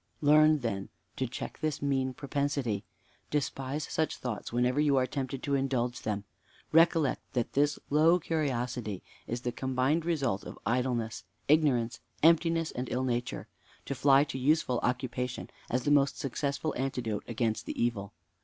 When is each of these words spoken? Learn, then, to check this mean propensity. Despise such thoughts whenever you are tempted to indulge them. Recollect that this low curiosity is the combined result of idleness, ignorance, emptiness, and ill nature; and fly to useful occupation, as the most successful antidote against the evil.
Learn, 0.19 0.61
then, 0.61 0.89
to 1.15 1.27
check 1.27 1.59
this 1.59 1.79
mean 1.79 2.15
propensity. 2.15 2.83
Despise 3.29 3.83
such 3.83 4.17
thoughts 4.17 4.51
whenever 4.51 4.79
you 4.79 4.97
are 4.97 5.05
tempted 5.05 5.43
to 5.43 5.53
indulge 5.53 6.01
them. 6.01 6.23
Recollect 6.71 7.21
that 7.33 7.53
this 7.53 7.77
low 7.91 8.17
curiosity 8.17 9.03
is 9.27 9.41
the 9.41 9.51
combined 9.51 10.03
result 10.03 10.43
of 10.43 10.57
idleness, 10.65 11.23
ignorance, 11.47 11.99
emptiness, 12.23 12.71
and 12.71 12.89
ill 12.89 13.03
nature; 13.03 13.47
and 13.87 13.95
fly 13.95 14.23
to 14.23 14.39
useful 14.39 14.79
occupation, 14.81 15.51
as 15.69 15.83
the 15.83 15.91
most 15.91 16.17
successful 16.17 16.73
antidote 16.75 17.23
against 17.27 17.67
the 17.67 17.79
evil. 17.79 18.11